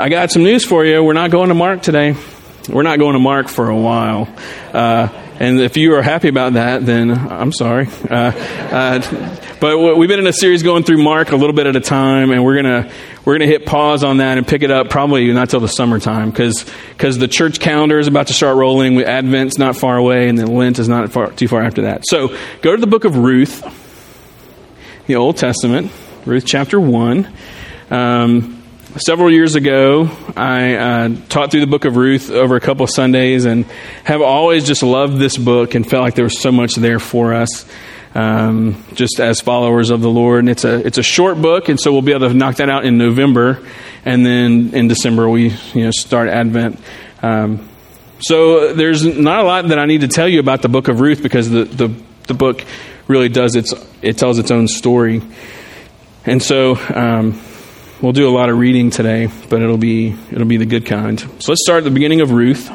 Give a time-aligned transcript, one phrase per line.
[0.00, 1.02] I got some news for you.
[1.02, 2.14] We're not going to Mark today.
[2.68, 4.32] We're not going to Mark for a while.
[4.72, 5.08] Uh,
[5.40, 7.88] and if you are happy about that, then I'm sorry.
[8.08, 8.30] Uh,
[8.70, 11.80] uh, but we've been in a series going through Mark a little bit at a
[11.80, 12.92] time, and we're gonna
[13.24, 16.30] we're gonna hit pause on that and pick it up probably not till the summertime
[16.30, 19.02] because because the church calendar is about to start rolling.
[19.02, 22.04] Advent's not far away, and then Lent is not far, too far after that.
[22.06, 23.64] So go to the book of Ruth,
[25.08, 25.90] the Old Testament,
[26.24, 27.28] Ruth chapter one.
[27.90, 28.57] Um,
[28.98, 32.90] several years ago, I uh, taught through the book of Ruth over a couple of
[32.90, 33.64] Sundays and
[34.04, 37.34] have always just loved this book and felt like there was so much there for
[37.34, 37.66] us.
[38.14, 41.78] Um, just as followers of the Lord, and it's a it's a short book, and
[41.78, 43.64] so we'll be able to knock that out in November,
[44.04, 46.80] and then in December we you know start Advent.
[47.22, 47.68] Um,
[48.18, 51.00] so there's not a lot that I need to tell you about the book of
[51.00, 51.94] Ruth because the the,
[52.26, 52.64] the book
[53.06, 55.22] really does its it tells its own story,
[56.24, 57.38] and so um,
[58.00, 61.18] We'll do a lot of reading today, but it'll be it'll be the good kind.
[61.18, 62.70] So let's start at the beginning of Ruth.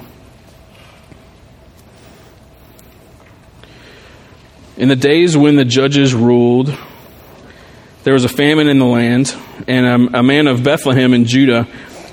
[4.75, 6.77] In the days when the judges ruled,
[8.03, 9.33] there was a famine in the land,
[9.65, 11.69] and a, a man of Bethlehem in Judah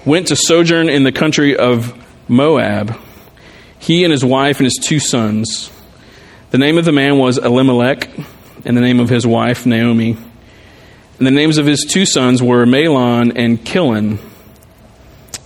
[0.07, 1.93] went to sojourn in the country of
[2.29, 2.97] Moab.
[3.81, 5.73] He and his wife and his two sons.
[6.53, 8.09] The name of the man was Elimelech,
[8.65, 10.17] and the name of his wife Naomi.
[11.21, 14.19] And the names of his two sons were Mahlon and Chilion.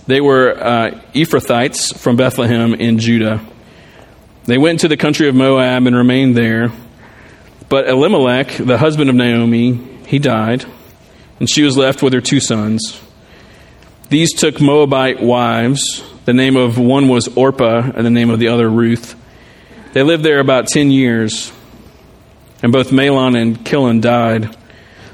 [0.07, 3.45] They were uh, Ephrathites from Bethlehem in Judah.
[4.45, 6.71] They went to the country of Moab and remained there.
[7.67, 9.73] But Elimelech, the husband of Naomi,
[10.07, 10.63] he died,
[11.41, 13.01] and she was left with her two sons.
[14.07, 16.05] These took Moabite wives.
[16.23, 19.13] The name of one was Orpah, and the name of the other Ruth.
[19.91, 21.51] They lived there about ten years,
[22.63, 24.55] and both Mahlon and Chilion died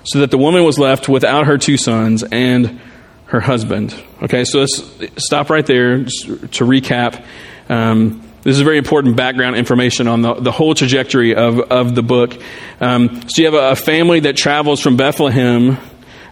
[0.04, 2.80] so that the woman was left without her two sons and
[3.26, 3.96] her husband.
[4.22, 4.84] Okay, so let's
[5.18, 7.24] stop right there to recap.
[7.70, 12.02] Um, this is very important background information on the, the whole trajectory of, of the
[12.02, 12.36] book.
[12.80, 15.78] Um, so you have a, a family that travels from Bethlehem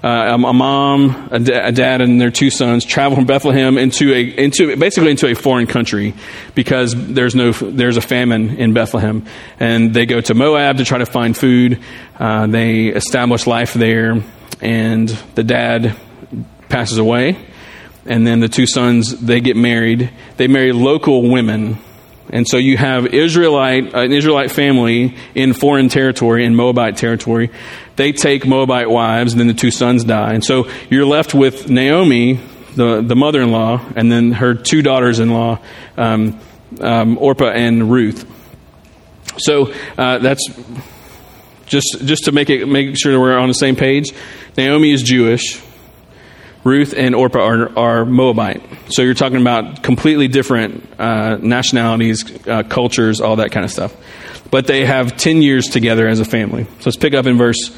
[0.01, 4.75] uh, a mom, a, dad, and their two sons travel from Bethlehem into a into
[4.77, 6.13] basically into a foreign country
[6.55, 9.25] because there's no there's a famine in Bethlehem,
[9.59, 11.79] and they go to Moab to try to find food.
[12.17, 14.23] Uh, they establish life there,
[14.61, 15.95] and the dad
[16.69, 17.37] passes away,
[18.05, 20.11] and then the two sons they get married.
[20.37, 21.77] They marry local women
[22.31, 27.49] and so you have Israelite, an Israelite family in foreign territory, in Moabite territory.
[27.99, 30.33] They take Moabite wives, and then the two sons die.
[30.33, 32.39] And so you're left with Naomi,
[32.73, 35.59] the, the mother in law, and then her two daughters in law,
[35.97, 36.39] um,
[36.79, 38.25] um, Orpah and Ruth.
[39.35, 40.47] So uh, that's
[41.65, 44.13] just, just to make, it, make sure we're on the same page.
[44.55, 45.61] Naomi is Jewish.
[46.63, 48.63] Ruth and Orpah are, are Moabite.
[48.91, 53.93] So you're talking about completely different uh, nationalities, uh, cultures, all that kind of stuff.
[54.51, 56.63] But they have 10 years together as a family.
[56.63, 57.77] So let's pick up in verse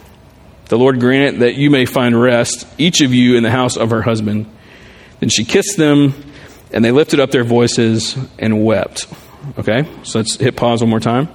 [0.71, 3.89] The Lord grant that you may find rest, each of you in the house of
[3.89, 4.45] her husband.
[5.19, 6.13] Then she kissed them,
[6.71, 9.05] and they lifted up their voices and wept.
[9.59, 11.27] Okay, so let's hit pause one more time.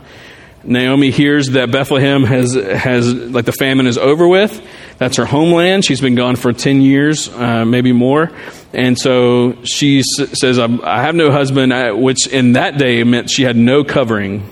[0.65, 4.59] Naomi hears that Bethlehem has, has, like the famine is over with.
[4.97, 5.85] That's her homeland.
[5.85, 8.31] She's been gone for 10 years, uh, maybe more.
[8.73, 13.29] And so she s- says, I have no husband, uh, which in that day meant
[13.29, 14.51] she had no covering.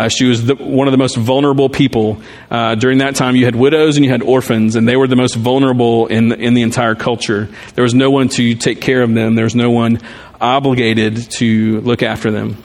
[0.00, 2.22] Uh, she was the, one of the most vulnerable people.
[2.50, 5.14] Uh, during that time, you had widows and you had orphans, and they were the
[5.14, 7.50] most vulnerable in, in the entire culture.
[7.74, 10.00] There was no one to take care of them, there was no one
[10.40, 12.56] obligated to look after them.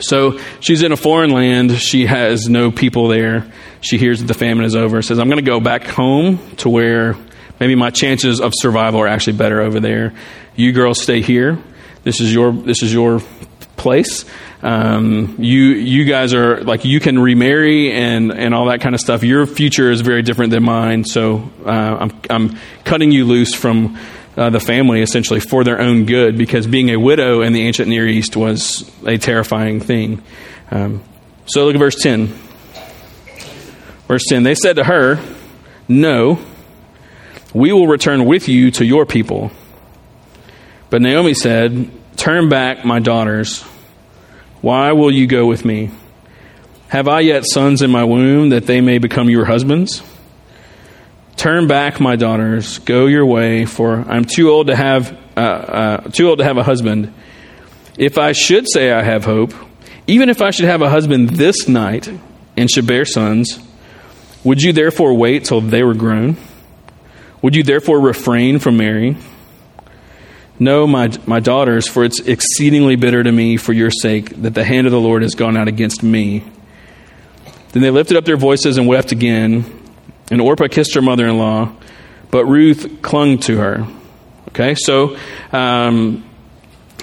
[0.00, 1.78] So she's in a foreign land.
[1.78, 3.48] She has no people there.
[3.80, 5.00] She hears that the famine is over.
[5.00, 7.14] Says, I'm going to go back home to where
[7.60, 10.12] maybe my chances of survival are actually better over there.
[10.56, 11.56] You girls stay here.
[12.02, 13.20] This is your this is your
[13.78, 14.24] place.
[14.62, 19.00] Um, you you guys are like you can remarry and and all that kind of
[19.00, 19.22] stuff.
[19.22, 21.04] Your future is very different than mine.
[21.04, 23.96] So uh, I'm I'm cutting you loose from
[24.36, 27.88] uh, the family essentially for their own good because being a widow in the ancient
[27.88, 30.22] Near East was a terrifying thing.
[30.70, 31.02] Um,
[31.46, 32.26] so look at verse 10.
[34.06, 35.18] Verse 10 They said to her,
[35.88, 36.38] No,
[37.54, 39.50] we will return with you to your people.
[40.90, 43.62] But Naomi said, Turn back, my daughters.
[44.60, 45.90] Why will you go with me?
[46.88, 50.02] Have I yet sons in my womb that they may become your husbands?
[51.36, 56.00] Turn back, my daughters, go your way, for I'm too old to have uh, uh,
[56.10, 57.14] too old to have a husband.
[57.96, 59.54] If I should say I have hope,
[60.08, 62.10] even if I should have a husband this night
[62.56, 63.60] and should bear sons,
[64.42, 66.36] would you therefore wait till they were grown?
[67.42, 69.18] Would you therefore refrain from marrying?
[70.60, 74.64] No, my, my daughters, for it's exceedingly bitter to me for your sake that the
[74.64, 76.42] hand of the Lord has gone out against me.
[77.72, 79.64] Then they lifted up their voices and wept again.
[80.30, 81.72] And Orpah kissed her mother in law,
[82.30, 83.86] but Ruth clung to her.
[84.48, 85.16] Okay, so
[85.52, 86.28] um,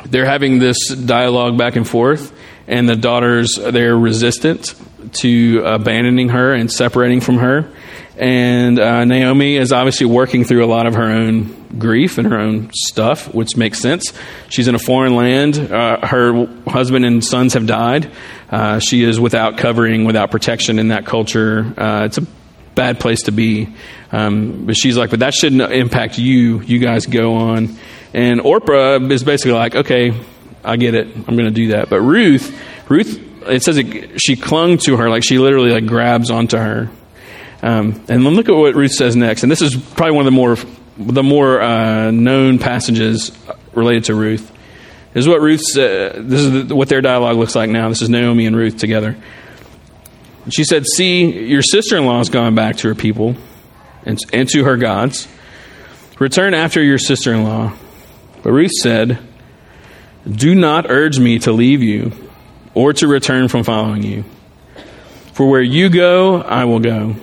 [0.05, 2.37] they're having this dialogue back and forth,
[2.67, 4.75] and the daughters, they're resistant
[5.13, 7.71] to abandoning her and separating from her.
[8.17, 12.39] And uh, Naomi is obviously working through a lot of her own grief and her
[12.39, 14.13] own stuff, which makes sense.
[14.49, 15.57] She's in a foreign land.
[15.57, 18.09] Uh, her husband and sons have died.
[18.49, 21.73] Uh, she is without covering, without protection in that culture.
[21.77, 22.25] Uh, it's a
[22.75, 23.73] bad place to be.
[24.11, 26.61] Um, but she's like, but that shouldn't impact you.
[26.61, 27.75] You guys go on.
[28.13, 30.13] And Orpah is basically like, okay,
[30.63, 31.07] I get it.
[31.07, 31.89] I'm going to do that.
[31.89, 32.57] But Ruth,
[32.89, 36.89] Ruth, it says it, she clung to her, like she literally like grabs onto her.
[37.61, 39.43] Um, and then look at what Ruth says next.
[39.43, 40.57] And this is probably one of the more
[40.97, 43.31] the more uh, known passages
[43.73, 44.51] related to Ruth.
[45.13, 45.61] This is what Ruth.
[45.77, 47.89] Uh, this is what their dialogue looks like now.
[47.89, 49.15] This is Naomi and Ruth together.
[50.49, 53.35] She said, "See, your sister-in-law has gone back to her people
[54.03, 55.27] and, and to her gods.
[56.19, 57.73] Return after your sister-in-law."
[58.43, 59.17] But Ruth said,
[60.29, 62.11] "Do not urge me to leave you,
[62.73, 64.23] or to return from following you.
[65.33, 67.15] For where you go, I will go."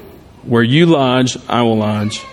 [0.44, 2.24] Where you lodge, I will lodge.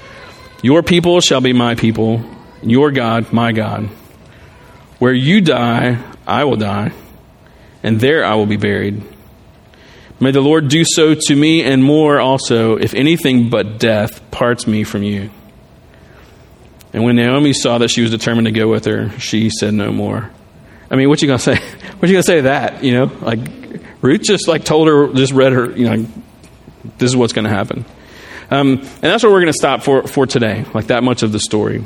[0.61, 2.23] Your people shall be my people,
[2.61, 3.89] your God, my God.
[4.97, 6.91] Where you die, I will die,
[7.83, 9.01] and there I will be buried.
[10.19, 14.67] May the Lord do so to me and more also, if anything but death parts
[14.67, 15.29] me from you.
[16.91, 19.91] And when Naomi saw that she was determined to go with her, she said no
[19.91, 20.29] more.
[20.91, 21.59] I mean, what you gonna say?
[22.00, 22.81] What you gonna say to that?
[22.81, 23.39] You know, like
[24.01, 25.69] Ruth just like told her, just read her.
[25.69, 26.07] You know,
[26.97, 27.83] this is what's gonna happen.
[28.51, 31.31] Um, and that's where we're going to stop for, for today, like that much of
[31.31, 31.84] the story.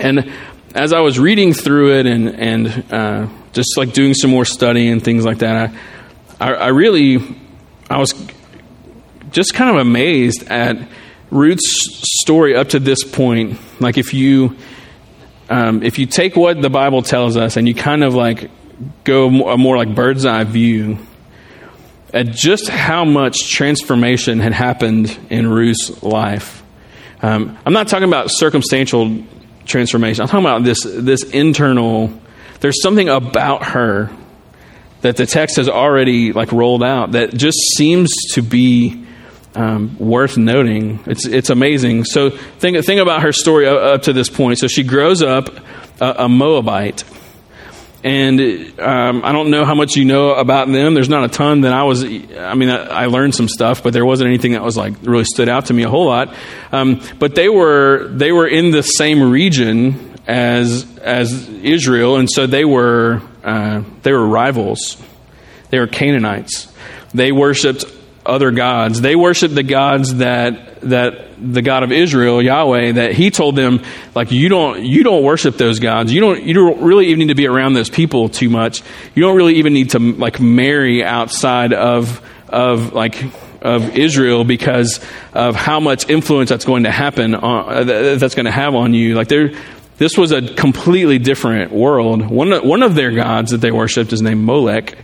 [0.00, 0.32] And
[0.74, 4.88] as I was reading through it and, and uh, just like doing some more study
[4.88, 5.70] and things like that,
[6.40, 7.18] I, I, I really,
[7.88, 8.14] I was
[9.30, 10.76] just kind of amazed at
[11.30, 11.62] Ruth's
[12.20, 13.58] story up to this point.
[13.80, 14.56] Like if you,
[15.48, 18.50] um, if you take what the Bible tells us and you kind of like
[19.04, 20.98] go a more like bird's eye view,
[22.12, 26.62] at just how much transformation had happened in Ruth's life.
[27.22, 29.24] Um, I'm not talking about circumstantial
[29.64, 30.22] transformation.
[30.22, 32.12] I'm talking about this this internal.
[32.60, 34.10] There's something about her
[35.02, 39.04] that the text has already like rolled out that just seems to be
[39.54, 41.00] um, worth noting.
[41.06, 42.04] It's it's amazing.
[42.04, 44.58] So think think about her story up to this point.
[44.58, 45.48] So she grows up
[46.00, 47.04] a, a Moabite
[48.04, 50.94] and um, I don't know how much you know about them.
[50.94, 52.02] There's not a ton that I was.
[52.02, 55.24] I mean, I, I, learned some stuff, but there wasn't anything that was like really
[55.24, 56.34] stood out to me a whole lot.
[56.72, 62.46] Um, but they were they were in the same region as as Israel, and so
[62.46, 65.00] they were uh, they were rivals.
[65.70, 66.72] They were Canaanites.
[67.14, 67.84] They worshipped
[68.26, 69.00] other gods.
[69.00, 73.82] They worshiped the gods that that the God of Israel, Yahweh, that He told them,
[74.14, 76.12] like you don't you don't worship those gods.
[76.12, 78.82] You don't you don't really even need to be around those people too much.
[79.14, 83.22] You don't really even need to like marry outside of of like
[83.62, 85.00] of Israel because
[85.32, 88.92] of how much influence that's going to happen on, uh, that's going to have on
[88.92, 89.14] you.
[89.14, 89.52] Like there,
[89.98, 92.28] this was a completely different world.
[92.28, 94.96] One one of their gods that they worshipped is named Molech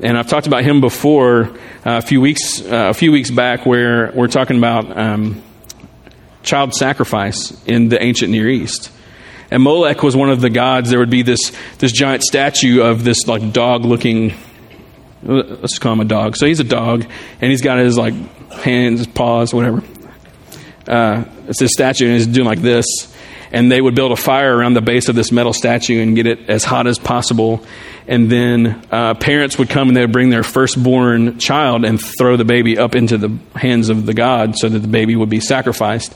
[0.00, 3.66] and I've talked about him before uh, a few weeks uh, a few weeks back,
[3.66, 5.42] where we're talking about um,
[6.42, 8.90] child sacrifice in the ancient Near East.
[9.50, 10.90] And Molech was one of the gods.
[10.90, 14.34] There would be this this giant statue of this like dog looking.
[15.22, 16.36] Let's call him a dog.
[16.36, 17.04] So he's a dog,
[17.40, 18.14] and he's got his like
[18.50, 19.82] hands, paws, whatever.
[20.86, 22.84] Uh, it's this statue, and he's doing like this
[23.52, 26.26] and they would build a fire around the base of this metal statue and get
[26.26, 27.64] it as hot as possible.
[28.08, 32.38] And then uh, parents would come and they would bring their firstborn child and throw
[32.38, 35.40] the baby up into the hands of the god so that the baby would be
[35.40, 36.14] sacrificed,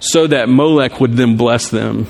[0.00, 2.08] so that Molech would then bless them.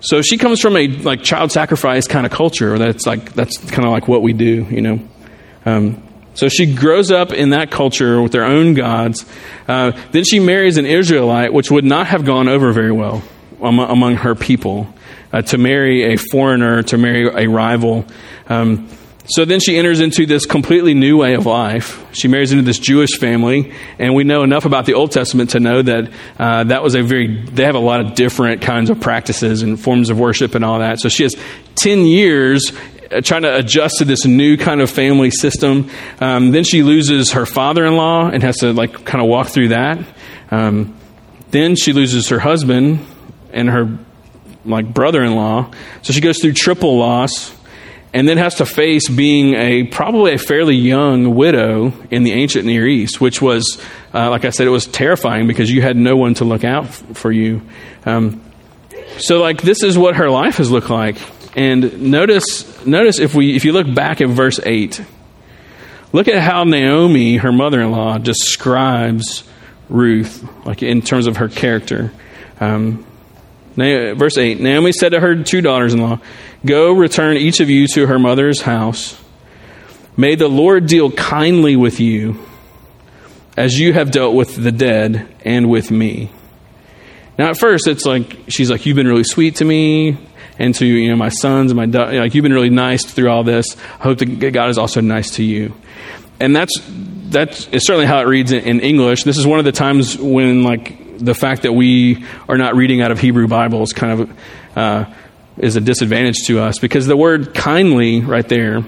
[0.00, 2.76] So she comes from a like child sacrifice kind of culture.
[2.76, 5.08] That's like that's kind of like what we do, you know.
[5.64, 6.02] Um,
[6.34, 9.24] so she grows up in that culture with their own gods.
[9.68, 13.22] Uh, then she marries an Israelite, which would not have gone over very well
[13.60, 14.92] among her people.
[15.32, 18.04] uh, to marry a foreigner, to marry a rival.
[18.52, 18.88] Um,
[19.26, 22.04] so then she enters into this completely new way of life.
[22.12, 25.60] She marries into this Jewish family, and we know enough about the Old Testament to
[25.60, 29.00] know that uh, that was a very, they have a lot of different kinds of
[29.00, 30.98] practices and forms of worship and all that.
[30.98, 31.36] So she has
[31.76, 32.72] 10 years
[33.12, 35.88] uh, trying to adjust to this new kind of family system.
[36.20, 39.48] Um, then she loses her father in law and has to, like, kind of walk
[39.48, 40.04] through that.
[40.50, 40.98] Um,
[41.52, 43.06] then she loses her husband
[43.52, 43.98] and her,
[44.64, 45.70] like, brother in law.
[46.02, 47.54] So she goes through triple loss
[48.14, 52.66] and then has to face being a probably a fairly young widow in the ancient
[52.66, 56.16] Near East, which was, uh, like I said, it was terrifying because you had no
[56.16, 57.62] one to look out f- for you.
[58.04, 58.42] Um,
[59.18, 61.16] so, like, this is what her life has looked like.
[61.56, 65.02] And notice, notice if we, if you look back at verse eight,
[66.12, 69.44] look at how Naomi, her mother-in-law, describes
[69.88, 72.12] Ruth, like in terms of her character.
[72.60, 73.06] Um,
[73.76, 76.20] verse 8 Naomi said to her two daughters in law,
[76.64, 79.20] Go return each of you to her mother's house.
[80.16, 82.38] May the Lord deal kindly with you
[83.56, 86.30] as you have dealt with the dead and with me.
[87.38, 90.18] Now, at first, it's like, she's like, You've been really sweet to me
[90.58, 93.44] and to you know my sons and my like you've been really nice through all
[93.44, 93.76] this.
[93.98, 95.74] I hope that God is also nice to you.
[96.40, 96.72] And that's
[97.30, 99.24] that's certainly how it reads in, in English.
[99.24, 103.00] This is one of the times when like the fact that we are not reading
[103.00, 104.38] out of Hebrew Bibles kind of
[104.76, 105.04] uh,
[105.56, 108.82] is a disadvantage to us because the word kindly right there,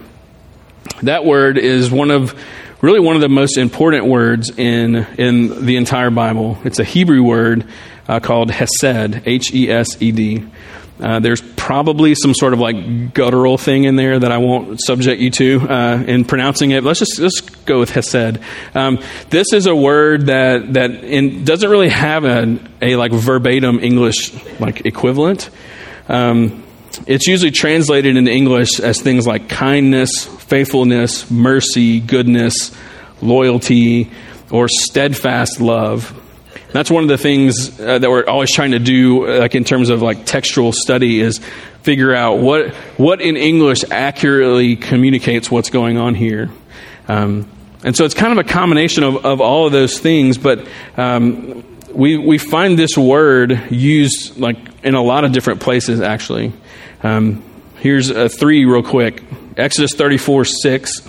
[1.03, 2.35] that word is one of
[2.81, 6.59] really one of the most important words in in the entire Bible.
[6.65, 7.67] It's a Hebrew word
[8.09, 10.47] uh, called Hesed, H E S E D.
[11.01, 15.21] Uh, there's probably some sort of like guttural thing in there that I won't subject
[15.21, 16.85] you to uh, in pronouncing it.
[16.85, 18.39] Let's just let's go with Hesed.
[18.75, 23.81] Um, this is a word that that in, doesn't really have a, a like verbatim
[23.81, 25.51] English like equivalent.
[26.09, 26.63] Um,
[27.09, 32.71] it's usually translated into English as things like kindness, faithfulness, mercy, goodness,
[33.21, 34.13] loyalty,
[34.51, 36.21] or steadfast love.
[36.75, 39.63] That's one of the things uh, that we're always trying to do, uh, like in
[39.63, 41.39] terms of like textual study, is
[41.83, 46.51] figure out what what in English accurately communicates what's going on here.
[47.07, 47.49] Um,
[47.85, 50.67] and so it's kind of a combination of, of all of those things, but
[50.97, 51.63] um,
[51.93, 56.53] we we find this word used like in a lot of different places actually.
[57.05, 57.45] Um,
[57.77, 59.23] here's a three real quick.
[59.57, 61.09] Exodus 34 6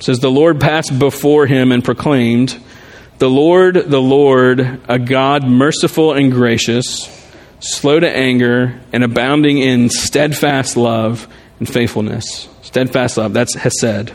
[0.00, 2.60] says, The Lord passed before him and proclaimed,
[3.24, 7.08] The Lord, the Lord, a God merciful and gracious,
[7.58, 11.26] slow to anger, and abounding in steadfast love
[11.58, 12.46] and faithfulness.
[12.60, 14.12] Steadfast love, that's Hesed.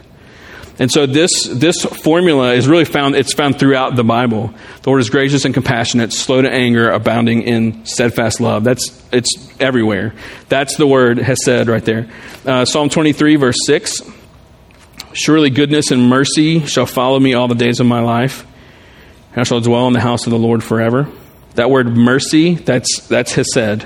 [0.77, 4.53] And so this, this formula is really found, it's found throughout the Bible.
[4.83, 8.63] The Lord is gracious and compassionate, slow to anger, abounding in steadfast love.
[8.63, 10.13] That's, it's everywhere.
[10.49, 12.11] That's the word Hesed right there.
[12.45, 14.03] Uh, Psalm 23 verse 6.
[15.13, 18.45] Surely goodness and mercy shall follow me all the days of my life.
[19.35, 21.07] I shall dwell in the house of the Lord forever.
[21.55, 23.85] That word mercy, that's, that's Hesed.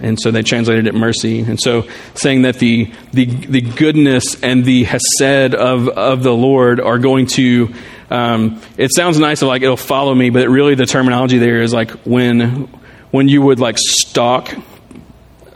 [0.00, 1.40] And so they translated it mercy.
[1.40, 6.80] And so saying that the, the, the goodness and the hesed of, of the Lord
[6.80, 7.72] are going to,
[8.10, 11.72] um, it sounds nice, of like it'll follow me, but really the terminology there is
[11.72, 12.68] like when,
[13.12, 14.52] when you would like stalk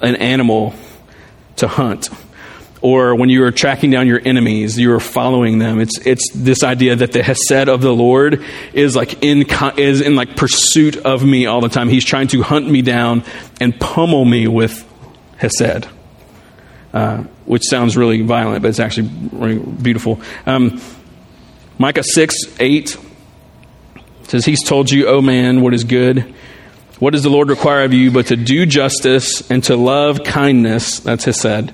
[0.00, 0.72] an animal
[1.56, 2.08] to hunt
[2.80, 5.80] or when you are tracking down your enemies, you are following them.
[5.80, 9.44] It's it's this idea that the hesed of the Lord is like in
[9.76, 11.88] is in like pursuit of me all the time.
[11.88, 13.24] He's trying to hunt me down
[13.60, 14.86] and pummel me with
[15.36, 15.88] hesed,
[16.92, 20.20] uh, which sounds really violent, but it's actually really beautiful.
[20.46, 20.80] Um,
[21.78, 22.96] Micah six eight
[24.28, 26.34] says, "He's told you, oh man, what is good."
[27.00, 30.98] What does the Lord require of you but to do justice and to love kindness?
[30.98, 31.72] That's hesed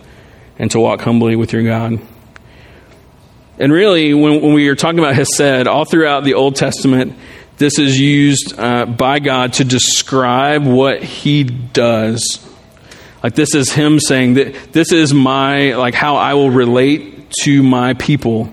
[0.59, 2.01] and to walk humbly with your God.
[3.59, 7.17] And really, when, when we are talking about Hesed, all throughout the Old Testament,
[7.57, 12.45] this is used uh, by God to describe what He does.
[13.23, 17.63] Like this is Him saying that this is my like how I will relate to
[17.63, 18.53] my people.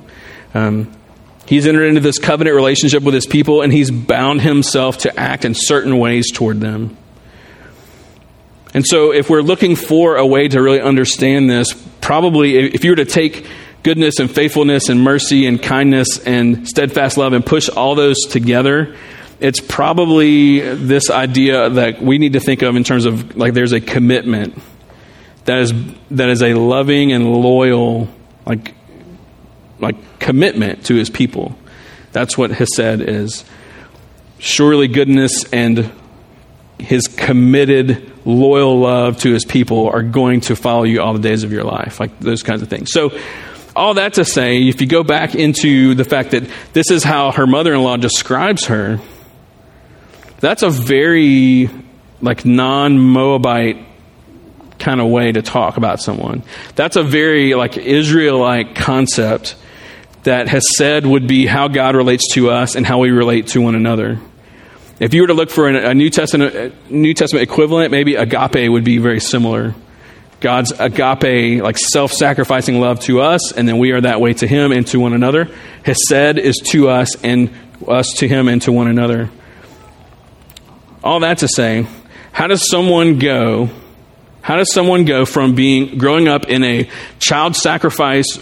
[0.53, 0.91] Um,
[1.48, 5.46] he's entered into this covenant relationship with His people, and He's bound Himself to act
[5.46, 6.96] in certain ways toward them.
[8.74, 12.91] And so, if we're looking for a way to really understand this, probably if you
[12.91, 13.48] were to take
[13.84, 18.96] goodness and faithfulness and mercy and kindness and steadfast love and push all those together,
[19.39, 23.72] it's probably this idea that we need to think of in terms of like there's
[23.72, 24.60] a commitment
[25.46, 25.74] that is
[26.12, 28.08] that is a loving and loyal
[28.46, 28.75] like
[29.79, 31.55] like commitment to his people.
[32.12, 33.43] That's what Hesed is.
[34.38, 35.91] Surely goodness and
[36.77, 41.44] his committed loyal love to his people are going to follow you all the days
[41.44, 42.00] of your life.
[42.00, 42.92] Like those kinds of things.
[42.92, 43.18] So,
[43.75, 47.32] all that to say, if you go back into the fact that this is how
[47.32, 49.00] her mother in law describes her,
[50.40, 51.70] that's a very
[52.22, 53.86] like non Moabite
[54.80, 56.44] kind of way to talk about someone.
[56.75, 59.56] That's a very like Israelite concept
[60.24, 63.62] that has said would be how God relates to us and how we relate to
[63.62, 64.20] one another.
[65.01, 68.84] If you were to look for a New Testament, New Testament equivalent, maybe agape would
[68.84, 69.74] be very similar.
[70.41, 74.46] God's agape, like self sacrificing love to us, and then we are that way to
[74.46, 75.50] Him and to one another.
[75.84, 77.50] Hesed is to us and
[77.88, 79.31] us to Him and to one another.
[81.03, 81.88] All that to say,
[82.31, 83.72] how does someone go?
[84.43, 88.38] How does someone go from being growing up in a child sacrifice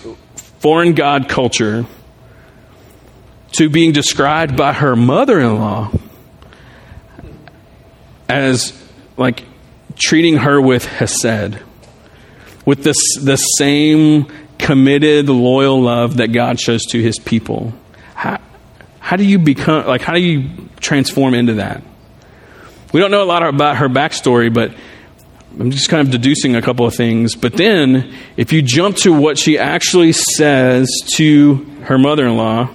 [0.60, 1.86] foreign god culture
[3.54, 5.94] to being described by her mother-in-law
[8.30, 8.74] as
[9.18, 9.44] like
[9.96, 11.60] treating her with hesed
[12.66, 17.74] with this the same committed loyal love that God shows to his people
[18.14, 18.40] how,
[19.00, 21.84] how do you become like how do you transform into that
[22.92, 24.74] we don't know a lot about her backstory, but
[25.60, 27.36] I'm just kind of deducing a couple of things.
[27.36, 32.70] But then, if you jump to what she actually says to her mother in law,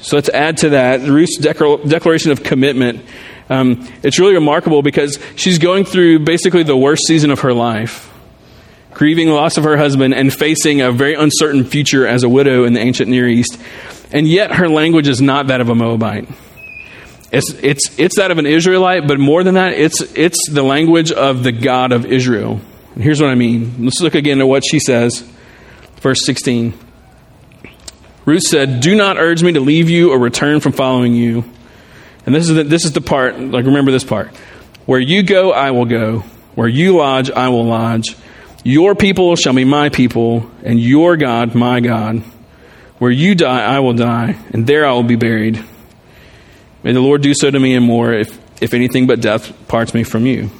[0.00, 3.04] so let's add to that Ruth's declaration of commitment.
[3.52, 8.10] Um, it's really remarkable because she's going through basically the worst season of her life,
[8.92, 12.64] grieving the loss of her husband and facing a very uncertain future as a widow
[12.64, 13.60] in the ancient Near East.
[14.10, 16.30] And yet, her language is not that of a Moabite.
[17.30, 21.12] It's, it's, it's that of an Israelite, but more than that, it's, it's the language
[21.12, 22.58] of the God of Israel.
[22.94, 23.84] And here's what I mean.
[23.84, 25.30] Let's look again at what she says.
[25.96, 26.72] Verse 16.
[28.24, 31.44] Ruth said, Do not urge me to leave you or return from following you.
[32.24, 34.34] And this is the, this is the part, like remember this part.
[34.86, 36.20] Where you go, I will go.
[36.54, 38.16] Where you lodge, I will lodge.
[38.64, 42.22] Your people shall be my people, and your God, my God.
[42.98, 45.64] Where you die, I will die, and there I will be buried.
[46.84, 49.94] May the Lord do so to me and more if, if anything but death parts
[49.94, 50.50] me from you.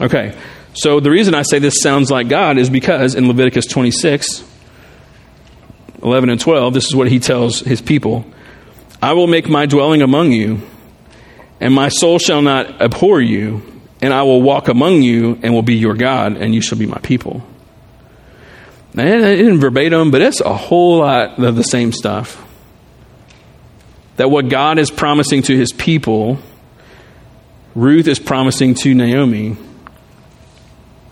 [0.00, 0.36] Okay,
[0.74, 4.44] so the reason I say this sounds like God is because in Leviticus 26,
[6.02, 8.24] 11 and 12, this is what he tells his people
[9.06, 10.62] I will make my dwelling among you,
[11.60, 13.62] and my soul shall not abhor you,
[14.02, 16.86] and I will walk among you and will be your God, and you shall be
[16.86, 17.40] my people.
[18.94, 22.44] Now, it isn't verbatim, but it's a whole lot of the same stuff
[24.16, 26.40] that what God is promising to his people,
[27.76, 29.56] Ruth is promising to Naomi.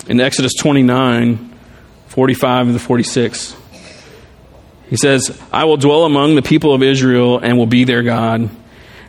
[0.08, 1.56] In Exodus 29
[2.08, 3.56] 45 to 46,
[4.90, 8.50] he says, I will dwell among the people of Israel and will be their God.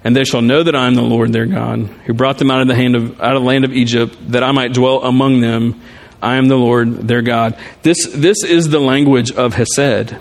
[0.04, 2.62] And they shall know that I am the Lord their God, who brought them out
[2.62, 5.42] of the hand of out of the land of Egypt, that I might dwell among
[5.42, 5.82] them.
[6.22, 7.58] I am the Lord their God.
[7.82, 10.16] This this is the language of Hesed.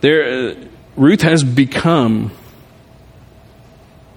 [0.00, 0.54] There, uh,
[0.96, 2.30] Ruth has become,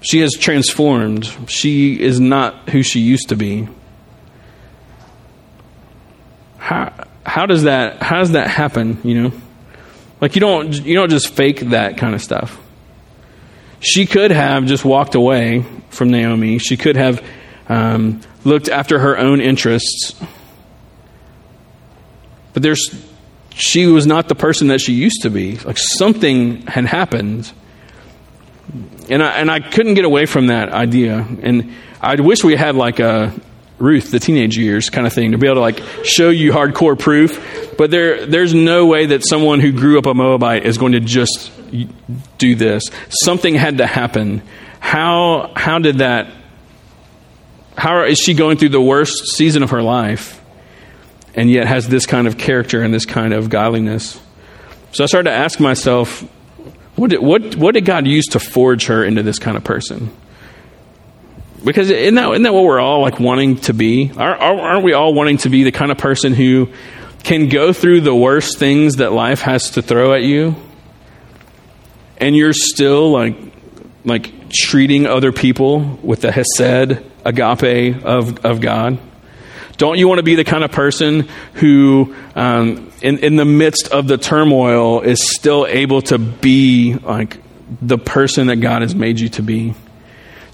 [0.01, 1.25] she has transformed.
[1.47, 3.67] She is not who she used to be.
[6.57, 9.31] How, how does that how does that happen, you know?
[10.19, 12.59] Like you don't you don't just fake that kind of stuff.
[13.79, 16.59] She could have just walked away from Naomi.
[16.59, 17.25] She could have
[17.67, 20.15] um, looked after her own interests.
[22.53, 22.89] But there's
[23.53, 25.57] she was not the person that she used to be.
[25.57, 27.51] Like something had happened.
[29.09, 31.25] And I, and I couldn't get away from that idea.
[31.41, 33.33] And I wish we had like a
[33.81, 36.97] Ruth, the teenage years kind of thing, to be able to like show you hardcore
[36.97, 37.75] proof.
[37.77, 40.99] But there, there's no way that someone who grew up a Moabite is going to
[40.99, 41.51] just
[42.37, 42.83] do this.
[43.09, 44.41] Something had to happen.
[44.79, 46.31] How, how did that,
[47.77, 50.41] how is she going through the worst season of her life?
[51.35, 54.19] and yet has this kind of character and this kind of godliness.
[54.91, 56.21] So I started to ask myself,
[56.95, 60.11] what did, what, what did God use to forge her into this kind of person?
[61.63, 64.11] Because isn't that, isn't that what we're all like wanting to be?
[64.17, 66.69] Aren't we all wanting to be the kind of person who
[67.23, 70.55] can go through the worst things that life has to throw at you,
[72.17, 73.37] and you're still like
[74.03, 78.97] like treating other people with the hesed agape of, of God?
[79.77, 83.87] Don't you want to be the kind of person who, um, in, in the midst
[83.87, 87.37] of the turmoil, is still able to be like
[87.81, 89.73] the person that God has made you to be?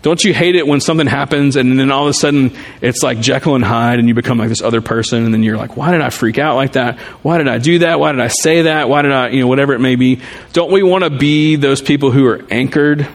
[0.08, 3.20] Don't you hate it when something happens and then all of a sudden it's like
[3.20, 5.92] Jekyll and Hyde and you become like this other person and then you're like, why
[5.92, 6.98] did I freak out like that?
[7.24, 8.00] Why did I do that?
[8.00, 8.88] Why did I say that?
[8.88, 10.22] Why did I, you know, whatever it may be?
[10.54, 13.06] Don't we want to be those people who are anchored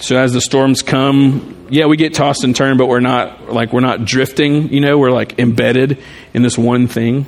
[0.00, 3.72] So as the storms come, yeah, we get tossed and turned, but we're not like
[3.72, 6.02] we're not drifting, you know, we're like embedded
[6.34, 7.24] in this one thing.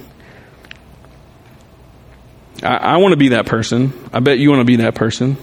[2.63, 3.93] I, I want to be that person.
[4.13, 5.39] I bet you want to be that person.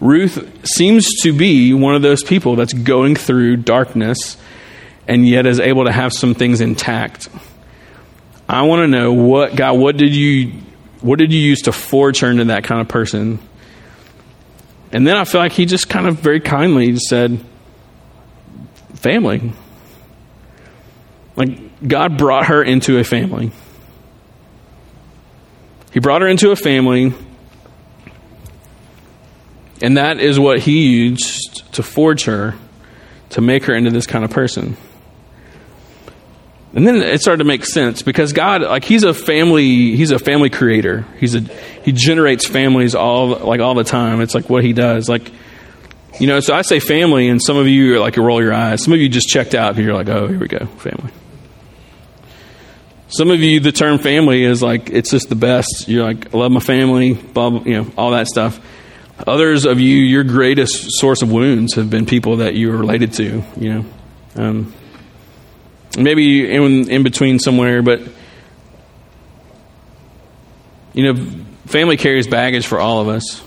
[0.00, 4.36] Ruth seems to be one of those people that's going through darkness
[5.06, 7.28] and yet is able to have some things intact.
[8.48, 10.52] I want to know what God, what did you
[11.00, 13.38] what did you use to forge her into that kind of person?
[14.92, 17.42] And then I feel like he just kind of very kindly said,
[18.94, 19.52] family.
[21.36, 23.52] Like, God brought her into a family.
[25.92, 27.14] He brought her into a family,
[29.82, 32.54] and that is what he used to forge her,
[33.30, 34.76] to make her into this kind of person.
[36.72, 40.20] And then it started to make sense because God, like He's a family, He's a
[40.20, 41.04] family creator.
[41.18, 44.20] He's a He generates families all like all the time.
[44.20, 45.08] It's like what He does.
[45.08, 45.32] Like,
[46.20, 48.52] you know, so I say family, and some of you are like you roll your
[48.52, 48.84] eyes.
[48.84, 51.10] Some of you just checked out because you're like, oh, here we go, family.
[53.08, 55.86] Some of you, the term family is like it's just the best.
[55.88, 58.60] You're like, I love my family, blah, blah, you know, all that stuff.
[59.26, 63.12] Others of you, your greatest source of wounds have been people that you are related
[63.14, 63.42] to.
[63.56, 63.84] You know.
[64.36, 64.72] Um,
[65.98, 68.00] maybe in, in between somewhere, but
[70.92, 71.26] you know,
[71.66, 73.42] family carries baggage for all of us.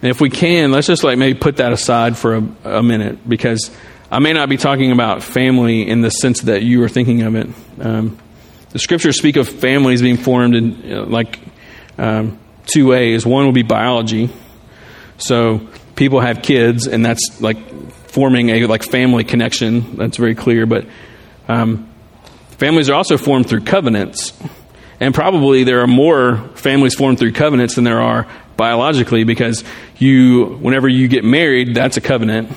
[0.00, 3.28] And if we can, let's just like maybe put that aside for a, a minute
[3.28, 3.70] because
[4.10, 7.34] I may not be talking about family in the sense that you are thinking of
[7.36, 7.48] it.
[7.80, 8.18] Um,
[8.70, 11.38] the scriptures speak of families being formed in know, like
[11.98, 13.24] um, two ways.
[13.24, 14.30] One will be biology.
[15.22, 17.58] So people have kids, and that's like
[18.08, 19.96] forming a like family connection.
[19.96, 20.66] That's very clear.
[20.66, 20.86] But
[21.48, 21.88] um,
[22.58, 24.32] families are also formed through covenants.
[25.00, 29.64] And probably there are more families formed through covenants than there are biologically because
[29.96, 32.52] you, whenever you get married, that's a covenant.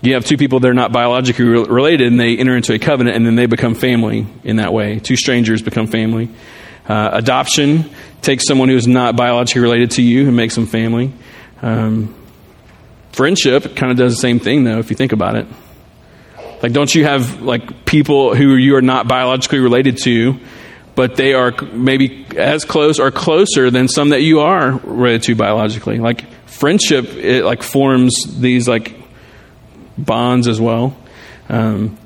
[0.00, 3.16] You have two people that are not biologically related and they enter into a covenant
[3.16, 5.00] and then they become family in that way.
[5.00, 6.30] Two strangers become family.
[6.88, 7.90] Uh, adoption
[8.22, 11.12] takes someone who's not biologically related to you and makes them family.
[11.62, 12.14] Um,
[13.12, 15.46] friendship kind of does the same thing, though, if you think about it.
[16.62, 20.38] Like, don't you have like people who you are not biologically related to,
[20.94, 25.34] but they are maybe as close or closer than some that you are related to
[25.36, 25.98] biologically?
[25.98, 28.96] Like, friendship it like forms these like
[29.96, 30.96] bonds as well.
[31.48, 31.96] Um,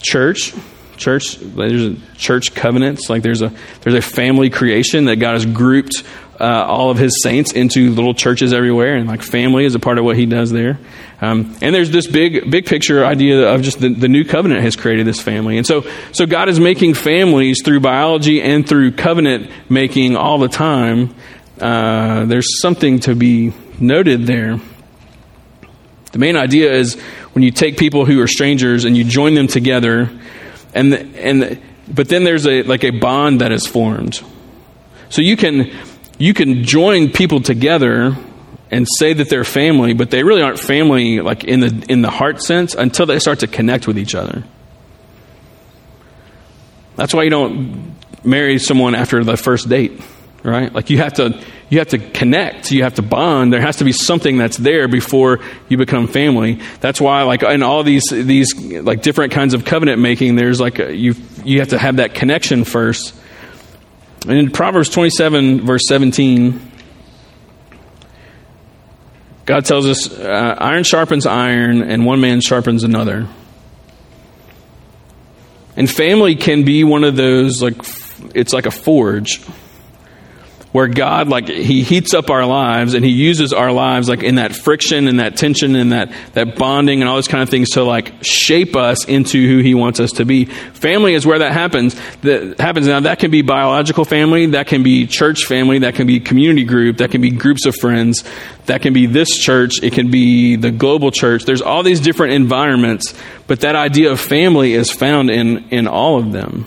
[0.00, 0.54] church,
[0.96, 3.10] church, there's church covenants.
[3.10, 6.02] Like, there's a there's a family creation that God has grouped
[6.40, 9.98] uh, all of his saints into little churches everywhere, and like family is a part
[9.98, 10.78] of what he does there.
[11.20, 14.74] Um, and there's this big, big picture idea of just the, the, new covenant has
[14.74, 19.50] created this family, and so, so God is making families through biology and through covenant
[19.68, 21.14] making all the time.
[21.60, 24.58] Uh, there's something to be noted there.
[26.12, 26.98] The main idea is
[27.34, 30.10] when you take people who are strangers and you join them together,
[30.72, 34.22] and the, and the, but then there's a like a bond that is formed.
[35.10, 35.70] So you can
[36.20, 38.14] you can join people together
[38.70, 42.10] and say that they're family, but they really aren't family like in the in the
[42.10, 44.44] heart sense until they start to connect with each other.
[46.96, 49.98] That's why you don't marry someone after the first date,
[50.42, 50.70] right?
[50.72, 53.50] Like you have to you have to connect, you have to bond.
[53.50, 56.60] There has to be something that's there before you become family.
[56.80, 60.76] That's why like in all these these like different kinds of covenant making, there's like
[60.76, 63.14] you you have to have that connection first.
[64.28, 66.70] And in Proverbs 27 verse 17,
[69.46, 73.26] God tells us uh, iron sharpens iron and one man sharpens another.
[75.76, 77.76] And family can be one of those, like,
[78.34, 79.40] it's like a forge
[80.72, 84.36] where God, like, He heats up our lives and He uses our lives, like, in
[84.36, 87.70] that friction and that tension and that, that bonding and all those kind of things
[87.70, 90.44] to, like, shape us into who He wants us to be.
[90.44, 92.00] Family is where that happens.
[92.22, 93.00] That happens now.
[93.00, 96.98] That can be biological family, that can be church family, that can be community group,
[96.98, 98.24] that can be groups of friends,
[98.66, 101.44] that can be this church, it can be the global church.
[101.44, 103.14] There's all these different environments,
[103.48, 106.66] but that idea of family is found in, in all of them.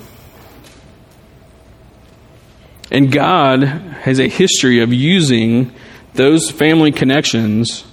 [2.94, 5.74] And God has a history of using
[6.14, 7.84] those family connections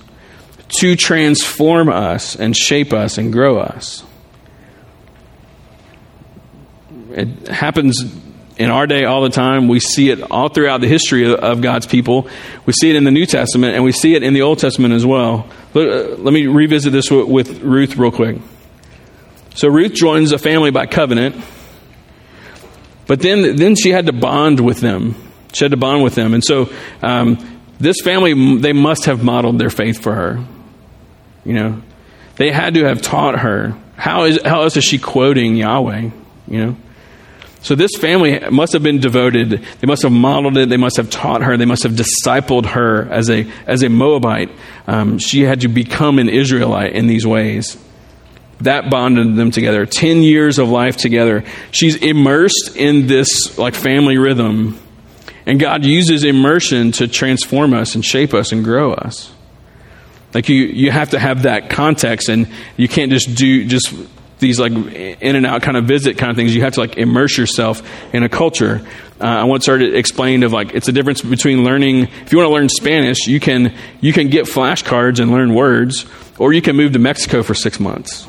[0.79, 4.05] to transform us and shape us and grow us.
[7.13, 8.05] It happens
[8.59, 9.69] in our day all the time.
[9.69, 12.29] We see it all throughout the history of God's people.
[12.67, 14.93] We see it in the New Testament and we see it in the Old Testament
[14.93, 15.49] as well.
[15.73, 18.37] Let, uh, let me revisit this with Ruth real quick.
[19.55, 21.43] So Ruth joins a family by covenant.
[23.11, 25.17] But then, then she had to bond with them.
[25.53, 26.33] She had to bond with them.
[26.33, 26.71] And so
[27.03, 27.39] um,
[27.81, 30.45] this family, they must have modeled their faith for her.
[31.45, 31.83] You know,
[32.37, 33.77] they had to have taught her.
[33.97, 36.11] How is how else is she quoting Yahweh?
[36.47, 36.77] You know.
[37.63, 39.51] So this family must have been devoted.
[39.51, 40.69] They must have modeled it.
[40.69, 41.57] They must have taught her.
[41.57, 44.53] They must have discipled her as a as a Moabite.
[44.87, 47.77] Um, she had to become an Israelite in these ways.
[48.63, 49.87] That bonded them together.
[49.87, 51.45] Ten years of life together.
[51.71, 54.79] She's immersed in this like family rhythm,
[55.47, 59.33] and God uses immersion to transform us and shape us and grow us.
[60.35, 63.93] Like you, you have to have that context, and you can't just do just
[64.39, 66.55] these like in and out kind of visit kind of things.
[66.55, 67.83] You have to like immerse yourself
[68.15, 68.87] in a culture.
[69.21, 72.03] Uh, I once heard it explained of like it's a difference between learning.
[72.03, 76.07] If you want to learn Spanish, you can you can get flashcards and learn words,
[76.39, 78.27] or you can move to Mexico for six months.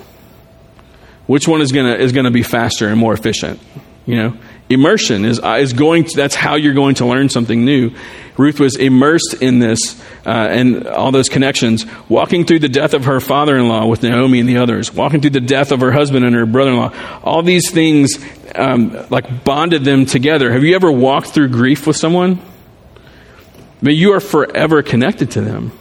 [1.32, 3.62] Which one is gonna is gonna be faster and more efficient?
[4.06, 4.38] You know,
[4.70, 6.04] immersion is is going.
[6.04, 7.92] To, that's how you're going to learn something new.
[8.36, 13.06] Ruth was immersed in this uh, and all those connections, walking through the death of
[13.06, 15.94] her father in law with Naomi and the others, walking through the death of her
[15.94, 16.94] husband and her brother in law.
[17.24, 18.20] All these things
[18.54, 20.52] um, like bonded them together.
[20.52, 22.42] Have you ever walked through grief with someone?
[22.42, 25.72] I mean, you are forever connected to them.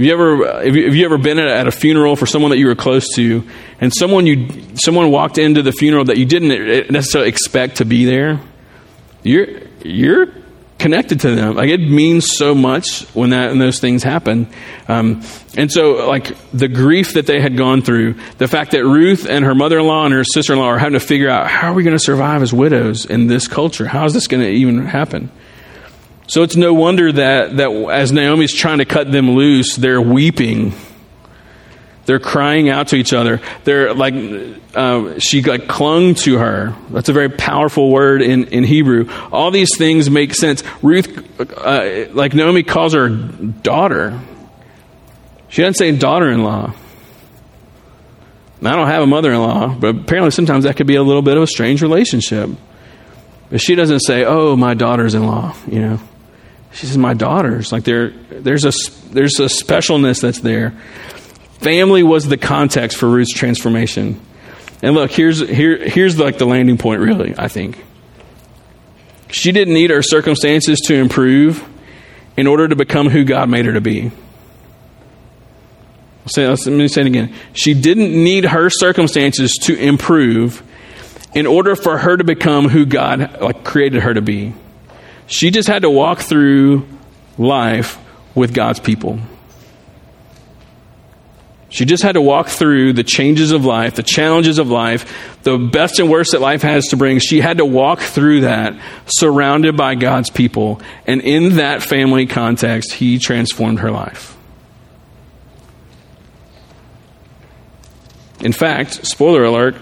[0.00, 2.56] Have you ever have you, have you ever been at a funeral for someone that
[2.56, 3.46] you were close to,
[3.82, 8.06] and someone you someone walked into the funeral that you didn't necessarily expect to be
[8.06, 8.40] there?
[9.22, 10.28] You're you're
[10.78, 11.54] connected to them.
[11.54, 14.48] Like it means so much when that and those things happen.
[14.88, 15.22] Um,
[15.54, 19.44] and so, like the grief that they had gone through, the fact that Ruth and
[19.44, 22.02] her mother-in-law and her sister-in-law are having to figure out how are we going to
[22.02, 23.86] survive as widows in this culture?
[23.86, 25.30] How is this going to even happen?
[26.30, 30.72] So it's no wonder that that as Naomi's trying to cut them loose, they're weeping
[32.10, 33.40] they're crying out to each other.
[33.62, 34.14] They're like,
[34.74, 36.74] uh, she like clung to her.
[36.90, 39.08] That's a very powerful word in, in Hebrew.
[39.30, 40.64] All these things make sense.
[40.82, 41.08] Ruth,
[41.40, 44.20] uh, like Naomi calls her daughter.
[45.50, 46.74] She doesn't say daughter in law.
[48.60, 51.22] I don't have a mother in law, but apparently sometimes that could be a little
[51.22, 52.50] bit of a strange relationship.
[53.50, 56.00] But she doesn't say, oh, my daughters in law, you know.
[56.72, 57.72] She says, my daughters.
[57.72, 58.72] Like there, there's a,
[59.10, 60.70] there's a specialness that's there.
[61.60, 64.20] Family was the context for Ruth's transformation.
[64.82, 67.84] And look, here's here here's like the landing point really, I think.
[69.28, 71.64] She didn't need her circumstances to improve
[72.36, 74.10] in order to become who God made her to be.
[76.26, 77.34] Say, let me say it again.
[77.52, 80.62] She didn't need her circumstances to improve
[81.34, 84.54] in order for her to become who God like, created her to be.
[85.30, 86.86] She just had to walk through
[87.38, 87.98] life
[88.34, 89.20] with God's people.
[91.68, 95.56] She just had to walk through the changes of life, the challenges of life, the
[95.56, 97.20] best and worst that life has to bring.
[97.20, 100.82] She had to walk through that surrounded by God's people.
[101.06, 104.36] And in that family context, He transformed her life.
[108.40, 109.76] In fact, spoiler alert,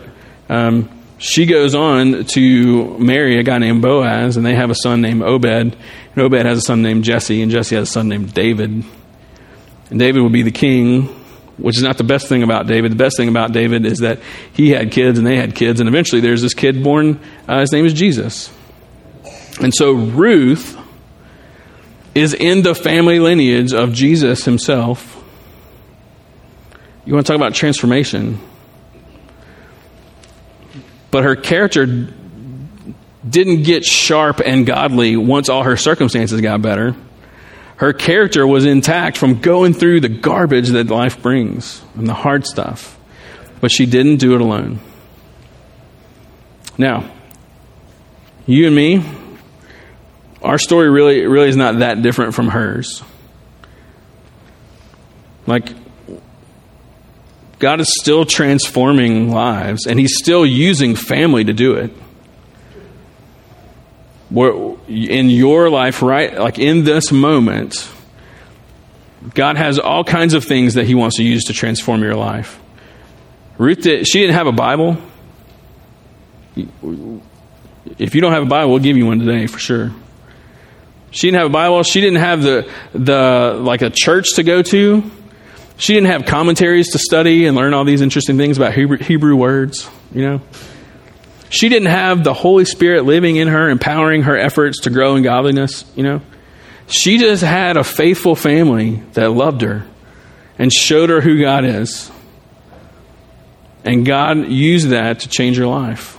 [0.50, 5.00] um, she goes on to marry a guy named Boaz, and they have a son
[5.00, 5.46] named Obed.
[5.46, 5.76] And
[6.16, 8.84] Obed has a son named Jesse, and Jesse has a son named David.
[9.90, 11.14] And David will be the king
[11.58, 12.92] which is not the best thing about David.
[12.92, 14.20] The best thing about David is that
[14.52, 17.20] he had kids and they had kids, and eventually there's this kid born.
[17.46, 18.52] Uh, his name is Jesus.
[19.60, 20.78] And so Ruth
[22.14, 25.16] is in the family lineage of Jesus himself.
[27.04, 28.38] You want to talk about transformation?
[31.10, 31.86] But her character
[33.28, 36.94] didn't get sharp and godly once all her circumstances got better
[37.78, 42.44] her character was intact from going through the garbage that life brings and the hard
[42.44, 42.98] stuff.
[43.60, 44.80] But she didn't do it alone.
[46.76, 47.08] Now,
[48.46, 49.04] you and me,
[50.42, 53.02] our story really, really is not that different from hers.
[55.46, 55.68] Like,
[57.58, 61.90] God is still transforming lives, and He's still using family to do it
[64.30, 67.90] in your life, right, like in this moment,
[69.34, 72.60] God has all kinds of things that He wants to use to transform your life.
[73.56, 74.98] Ruth, did, she didn't have a Bible.
[77.98, 79.92] If you don't have a Bible, we'll give you one today for sure.
[81.10, 81.82] She didn't have a Bible.
[81.82, 85.10] She didn't have the the like a church to go to.
[85.78, 89.36] She didn't have commentaries to study and learn all these interesting things about Hebrew, Hebrew
[89.36, 89.88] words.
[90.12, 90.40] You know,
[91.50, 95.22] she didn't have the Holy Spirit living in her, empowering her efforts to grow in
[95.22, 96.20] godliness, you know.
[96.88, 99.86] She just had a faithful family that loved her
[100.58, 102.10] and showed her who God is.
[103.84, 106.18] And God used that to change her life.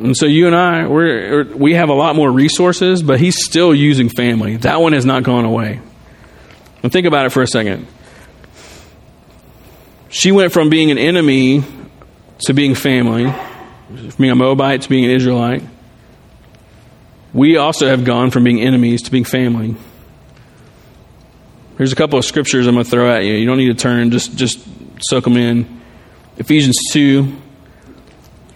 [0.00, 3.74] And so you and I, we we have a lot more resources, but He's still
[3.74, 4.56] using family.
[4.56, 5.80] That one has not gone away.
[6.82, 7.86] And think about it for a second.
[10.08, 11.64] She went from being an enemy
[12.40, 13.30] to being family,
[13.88, 15.62] from being a Moabite to being an Israelite.
[17.34, 19.76] We also have gone from being enemies to being family.
[21.76, 23.34] Here's a couple of scriptures I'm going to throw at you.
[23.34, 24.58] You don't need to turn, just, just
[25.02, 25.80] soak them in.
[26.38, 27.36] Ephesians 2.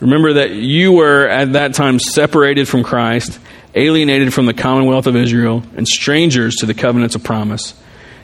[0.01, 3.39] Remember that you were at that time separated from Christ,
[3.75, 7.75] alienated from the commonwealth of Israel, and strangers to the covenants of promise,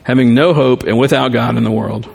[0.03, 2.09] having no hope and without God in the world.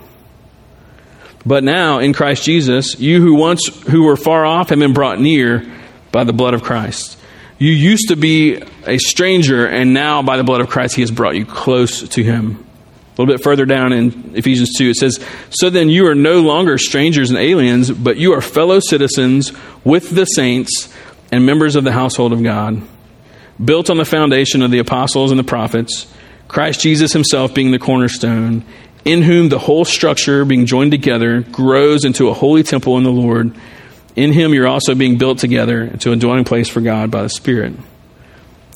[1.45, 5.19] But now, in Christ Jesus, you who once who were far off have been brought
[5.19, 5.65] near
[6.11, 7.17] by the blood of Christ.
[7.57, 11.11] You used to be a stranger, and now by the blood of Christ, he has
[11.11, 12.65] brought you close to him.
[13.17, 16.41] A little bit further down in Ephesians 2, it says, So then you are no
[16.41, 19.53] longer strangers and aliens, but you are fellow citizens
[19.85, 20.93] with the saints
[21.31, 22.81] and members of the household of God,
[23.63, 26.07] built on the foundation of the apostles and the prophets,
[26.49, 28.65] Christ Jesus himself being the cornerstone
[29.05, 33.11] in whom the whole structure, being joined together, grows into a holy temple in the
[33.11, 33.55] Lord.
[34.15, 37.29] In him you're also being built together into a dwelling place for God by the
[37.29, 37.73] Spirit.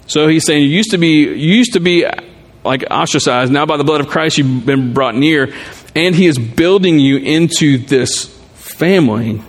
[0.05, 2.05] So he's saying you used to be you used to be
[2.63, 3.51] like ostracized.
[3.51, 5.53] Now by the blood of Christ you've been brought near,
[5.95, 9.41] and he is building you into this family,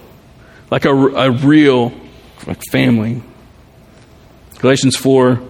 [0.71, 1.93] like a, a real
[2.47, 3.23] like family.
[4.59, 5.43] Galatians four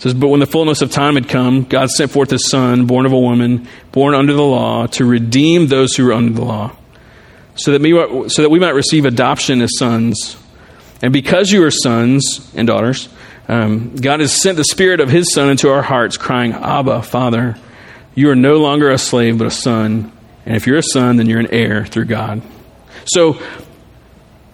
[0.00, 2.86] it says, But when the fullness of time had come, God sent forth his Son,
[2.86, 6.42] born of a woman, born under the law, to redeem those who were under the
[6.42, 6.74] law,
[7.54, 10.38] so that, we, so that we might receive adoption as sons.
[11.02, 13.10] And because you are sons and daughters,
[13.46, 17.58] um, God has sent the Spirit of his Son into our hearts, crying, Abba, Father.
[18.14, 20.12] You are no longer a slave, but a son.
[20.46, 22.40] And if you're a son, then you're an heir through God.
[23.04, 23.38] So,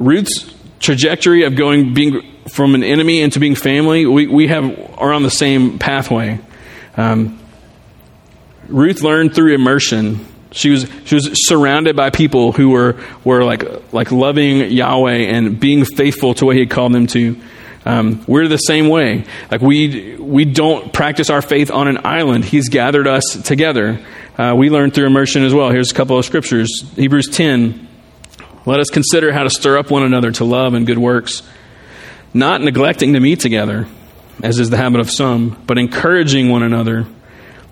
[0.00, 5.12] Ruth's trajectory of going, being from an enemy into being family, we, we have are
[5.12, 6.38] on the same pathway.
[6.96, 7.38] Um,
[8.68, 10.26] Ruth learned through immersion.
[10.52, 15.59] She was she was surrounded by people who were were like like loving Yahweh and
[15.59, 17.40] being faithful to what He had called them to.
[17.85, 19.24] Um, we're the same way.
[19.50, 22.44] Like we we don't practice our faith on an island.
[22.44, 24.04] He's gathered us together.
[24.37, 25.70] Uh, we learn through immersion as well.
[25.70, 26.85] Here's a couple of scriptures.
[26.96, 27.88] Hebrews ten.
[28.64, 31.42] Let us consider how to stir up one another to love and good works
[32.37, 33.88] not neglecting to meet together,
[34.42, 37.07] as is the habit of some, but encouraging one another,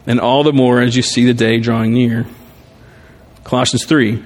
[0.06, 2.26] and all the more as you see the day drawing near.
[3.44, 4.22] Colossians 3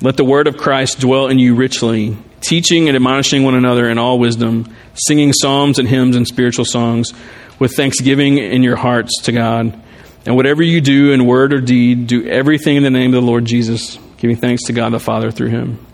[0.00, 3.98] Let the word of Christ dwell in you richly, teaching and admonishing one another in
[3.98, 7.12] all wisdom, singing psalms and hymns and spiritual songs,
[7.58, 9.78] with thanksgiving in your hearts to God.
[10.24, 13.26] And whatever you do in word or deed, do everything in the name of the
[13.26, 15.84] Lord Jesus, giving thanks to God the Father through him.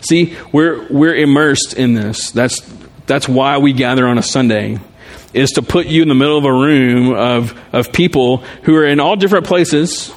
[0.00, 2.30] See, we're, we're immersed in this.
[2.30, 2.60] That's
[3.06, 4.78] that's why we gather on a Sunday,
[5.32, 8.86] is to put you in the middle of a room of, of people who are
[8.86, 10.12] in all different places.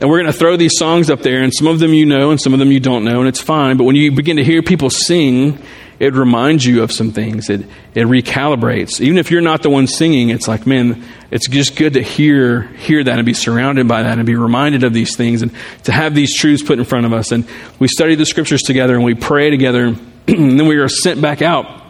[0.00, 2.30] And we're going to throw these songs up there, and some of them you know,
[2.30, 3.76] and some of them you don't know, and it's fine.
[3.76, 5.62] But when you begin to hear people sing,
[6.00, 7.48] it reminds you of some things.
[7.48, 7.60] It,
[7.94, 9.00] it recalibrates.
[9.00, 12.62] Even if you're not the one singing, it's like, man, it's just good to hear,
[12.62, 15.52] hear that and be surrounded by that and be reminded of these things and
[15.84, 17.30] to have these truths put in front of us.
[17.30, 17.46] And
[17.78, 19.84] we study the scriptures together and we pray together,
[20.26, 21.81] and then we are sent back out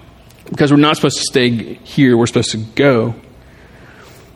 [0.53, 3.15] because we're not supposed to stay here, we're supposed to go.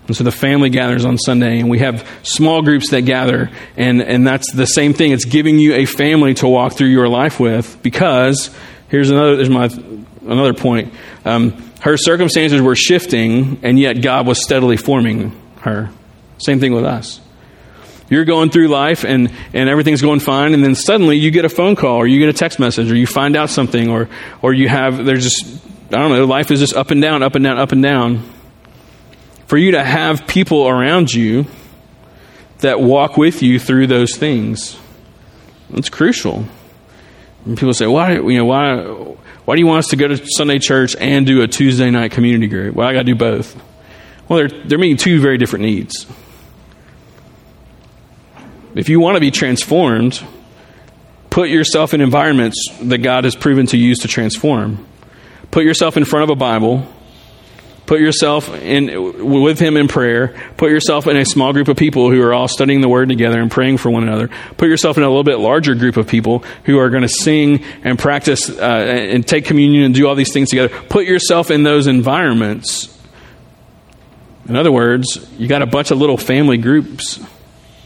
[0.06, 4.00] And so the family gathers on Sunday, and we have small groups that gather, and,
[4.00, 5.12] and that's the same thing.
[5.12, 8.50] It's giving you a family to walk through your life with, because
[8.88, 9.66] here's another, my,
[10.22, 10.94] another point.
[11.24, 15.90] Um, her circumstances were shifting, and yet God was steadily forming her.
[16.38, 17.20] Same thing with us.
[18.08, 21.50] You're going through life and, and everything's going fine, and then suddenly you get a
[21.50, 24.08] phone call, or you get a text message, or you find out something, or,
[24.40, 27.34] or you have, there's just I don't know, life is just up and down, up
[27.36, 28.28] and down, up and down.
[29.46, 31.46] For you to have people around you
[32.58, 34.76] that walk with you through those things,
[35.70, 36.44] it's crucial.
[37.44, 38.82] And people say, why, you know, why,
[39.44, 42.10] why do you want us to go to Sunday church and do a Tuesday night
[42.10, 42.74] community group?
[42.74, 43.54] Well, I got to do both.
[44.28, 46.06] Well, they're, they're meeting two very different needs.
[48.74, 50.20] If you want to be transformed,
[51.30, 54.84] put yourself in environments that God has proven to use to transform.
[55.50, 56.86] Put yourself in front of a Bible.
[57.86, 60.34] Put yourself in with him in prayer.
[60.56, 63.40] Put yourself in a small group of people who are all studying the word together
[63.40, 64.28] and praying for one another.
[64.56, 67.62] Put yourself in a little bit larger group of people who are going to sing
[67.84, 70.76] and practice uh, and take communion and do all these things together.
[70.88, 72.92] Put yourself in those environments.
[74.48, 77.24] In other words, you got a bunch of little family groups,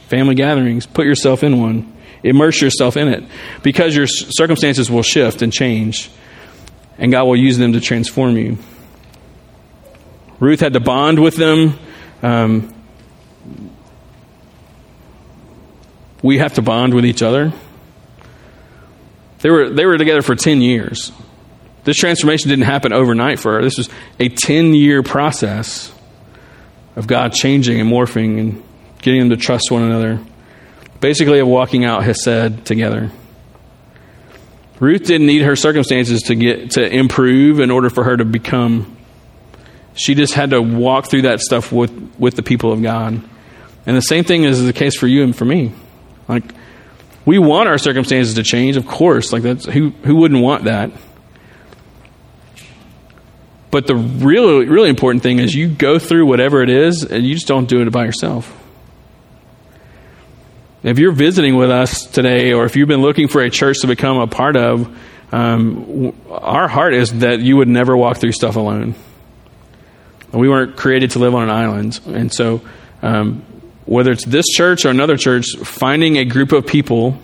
[0.09, 0.87] family gatherings.
[0.87, 1.95] Put yourself in one.
[2.23, 3.25] Immerse yourself in it
[3.63, 6.11] because your circumstances will shift and change
[7.01, 8.59] and God will use them to transform you.
[10.39, 11.79] Ruth had to bond with them.
[12.23, 12.75] Um,
[16.23, 17.53] we have to bond with each other.
[19.39, 21.11] They were, they were together for 10 years.
[21.85, 23.63] This transformation didn't happen overnight for her.
[23.63, 23.89] This was
[24.19, 25.93] a 10 year process
[26.97, 28.63] of God changing and morphing and
[29.01, 30.21] getting them to trust one another.
[31.01, 33.11] Basically, of walking out Hesed together.
[34.81, 38.97] Ruth didn't need her circumstances to get to improve in order for her to become.
[39.95, 43.23] She just had to walk through that stuff with, with the people of God.
[43.87, 45.73] And the same thing is the case for you and for me.
[46.29, 46.45] Like
[47.27, 49.33] we want our circumstances to change, of course.
[49.33, 50.91] Like that's who who wouldn't want that?
[53.71, 57.35] But the really really important thing is you go through whatever it is and you
[57.35, 58.57] just don't do it by yourself.
[60.83, 63.87] If you're visiting with us today, or if you've been looking for a church to
[63.87, 64.89] become a part of,
[65.31, 68.95] um, our heart is that you would never walk through stuff alone.
[70.33, 72.01] We weren't created to live on an island.
[72.07, 72.63] And so,
[73.03, 73.43] um,
[73.85, 77.21] whether it's this church or another church, finding a group of people,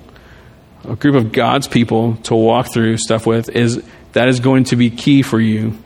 [0.84, 3.82] a group of God's people to walk through stuff with, is
[4.12, 5.78] that is going to be key for you.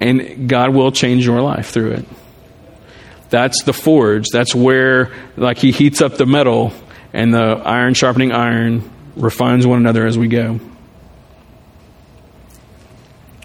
[0.00, 2.04] And God will change your life through it.
[3.30, 4.26] That's the forge.
[4.32, 6.72] That's where, like, He heats up the metal
[7.16, 10.60] and the iron sharpening iron refines one another as we go.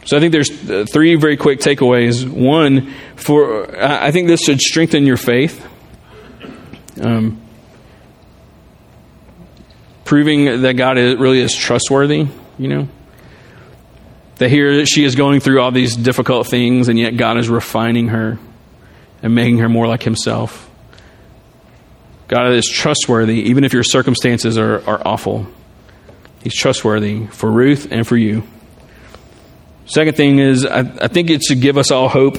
[0.04, 2.28] So I think there's uh, three very quick takeaways.
[2.28, 5.66] One, for I think this should strengthen your faith,
[7.00, 7.42] um,
[10.04, 12.28] proving that God is, really is trustworthy.
[12.58, 12.90] You know,
[14.36, 18.10] that here she is going through all these difficult things, and yet God is refining
[18.10, 18.38] her
[19.24, 20.70] and making her more like Himself.
[22.32, 25.48] God is trustworthy, even if your circumstances are, are awful.
[26.42, 28.44] He's trustworthy for Ruth and for you.
[29.86, 32.38] Second thing is, I, I think it should give us all hope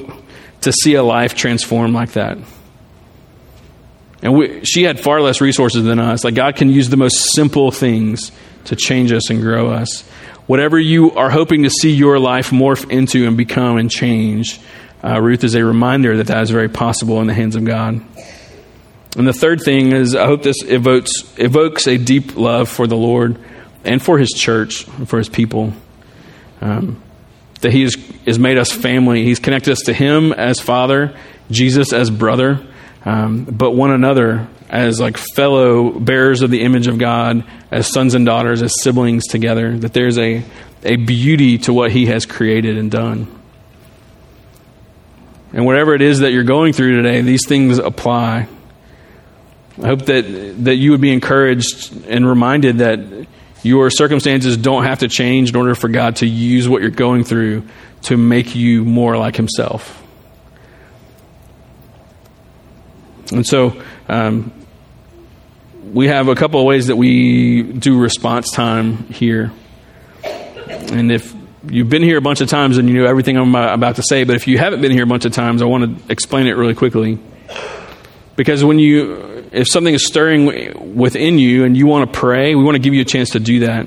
[0.63, 2.39] to see a life transformed like that.
[4.23, 6.25] And we, she had far less resources than us.
[6.25, 8.33] Like, God can use the most simple things
[8.65, 10.09] to change us and grow us.
[10.47, 14.59] Whatever you are hoping to see your life morph into and become and change,
[15.05, 18.01] uh, Ruth is a reminder that that is very possible in the hands of God.
[19.17, 22.97] And the third thing is, I hope this evokes, evokes a deep love for the
[22.97, 23.39] Lord
[23.85, 25.73] and for His church, and for His people.
[26.61, 27.03] Um,
[27.61, 27.95] that He has,
[28.27, 29.25] has made us family.
[29.25, 31.15] He's connected us to Him as Father,
[31.51, 32.67] Jesus as brother,
[33.05, 38.15] um, but one another as like fellow bearers of the image of God, as sons
[38.15, 39.77] and daughters, as siblings together.
[39.77, 40.43] That there's a,
[40.83, 43.41] a beauty to what He has created and done.
[45.53, 48.49] And whatever it is that you're going through today, these things apply.
[49.81, 50.25] I hope that,
[50.65, 53.27] that you would be encouraged and reminded that
[53.63, 57.25] your circumstances don't have to change in order for God to use what you're going
[57.25, 57.65] through
[58.03, 60.03] to make you more like Himself.
[63.31, 64.53] And so, um,
[65.93, 69.53] we have a couple of ways that we do response time here.
[70.25, 71.35] And if
[71.69, 74.25] you've been here a bunch of times and you know everything I'm about to say,
[74.25, 76.53] but if you haven't been here a bunch of times, I want to explain it
[76.53, 77.19] really quickly.
[78.37, 82.65] Because when you if something is stirring within you and you want to pray, we
[82.65, 83.87] want to give you a chance to do that.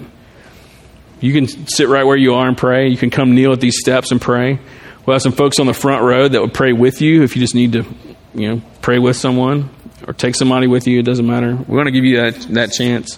[1.19, 2.89] You can sit right where you are and pray.
[2.89, 4.59] You can come kneel at these steps and pray.
[5.05, 7.41] We'll have some folks on the front row that will pray with you if you
[7.41, 7.85] just need to,
[8.33, 9.69] you know, pray with someone
[10.07, 10.99] or take somebody with you.
[10.99, 11.55] It doesn't matter.
[11.55, 13.17] We want to give you that that chance.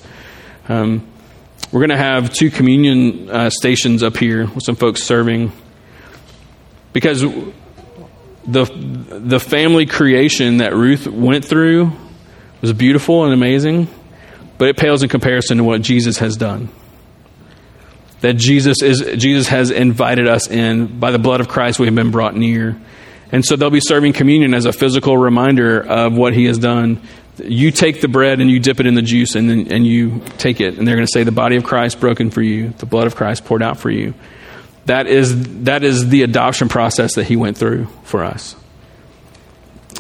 [0.70, 1.06] Um,
[1.72, 5.52] we're going to have two communion uh, stations up here with some folks serving
[6.94, 8.66] because the
[9.20, 11.92] the family creation that Ruth went through
[12.62, 13.88] was beautiful and amazing,
[14.58, 16.70] but it pales in comparison to what Jesus has done.
[18.22, 21.96] That Jesus is Jesus has invited us in by the blood of Christ we have
[21.96, 22.80] been brought near.
[23.32, 27.02] And so they'll be serving communion as a physical reminder of what he has done.
[27.38, 30.22] You take the bread and you dip it in the juice and then, and you
[30.38, 32.88] take it and they're going to say the body of Christ broken for you, the
[32.88, 34.16] blood of Christ poured out for you.
[34.86, 38.56] That is that is the adoption process that he went through for us.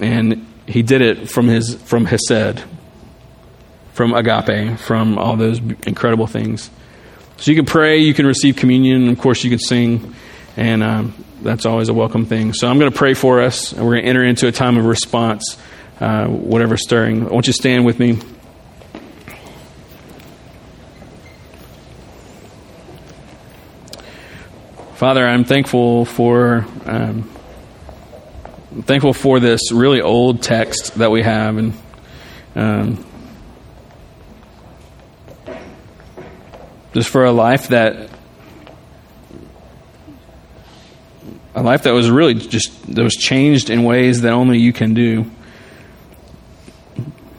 [0.01, 2.63] And he did it from his from Hesed,
[3.93, 6.70] from agape, from all those incredible things.
[7.38, 10.13] So you can pray, you can receive communion, of course you can sing,
[10.55, 12.53] and um, that's always a welcome thing.
[12.53, 14.78] So I'm going to pray for us, and we're going to enter into a time
[14.78, 15.57] of response,
[15.99, 17.28] uh, whatever stirring.
[17.28, 18.20] I want you to stand with me.
[24.95, 27.30] Father, I'm thankful for um,
[28.72, 31.74] I'm thankful for this really old text that we have, and
[32.55, 33.05] um,
[36.93, 38.09] just for a life that
[41.55, 44.93] a life that was really just that was changed in ways that only you can
[44.93, 45.26] do.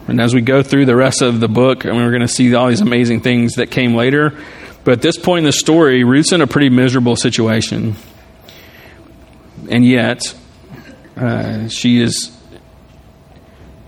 [0.07, 2.27] And as we go through the rest of the book, I mean, we're going to
[2.27, 4.35] see all these amazing things that came later.
[4.83, 7.95] But at this point in the story, Ruth's in a pretty miserable situation.
[9.69, 10.21] And yet,
[11.19, 12.35] uh, she is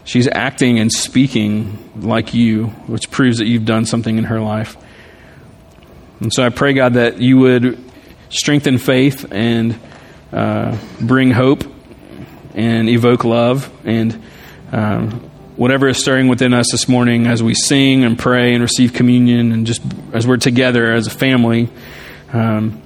[0.04, 4.78] she's acting and speaking like you, which proves that you've done something in her life.
[6.20, 7.84] And so I pray, God, that you would
[8.30, 9.80] strengthen faith and
[10.32, 11.64] uh, bring hope
[12.54, 14.22] and evoke love and
[14.72, 15.12] um,
[15.56, 19.52] whatever is stirring within us this morning as we sing and pray and receive communion
[19.52, 19.82] and just
[20.14, 21.70] as we're together as a family.
[22.34, 22.82] Um,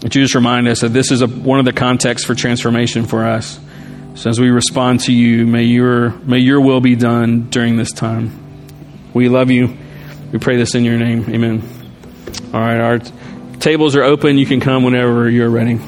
[0.00, 3.58] just remind us that this is a, one of the contexts for transformation for us.
[4.14, 7.92] So as we respond to you, may your may your will be done during this
[7.92, 8.32] time.
[9.12, 9.76] We love you.
[10.32, 11.24] We pray this in your name.
[11.28, 11.62] Amen.
[12.52, 12.98] All right, our
[13.60, 14.38] tables are open.
[14.38, 15.78] You can come whenever you're ready.